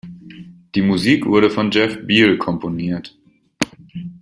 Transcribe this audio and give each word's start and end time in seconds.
Die 0.73 0.81
Musik 0.81 1.27
wurde 1.27 1.51
von 1.51 1.69
Jeff 1.69 2.07
Beal 2.07 2.35
komponiert. 2.39 3.15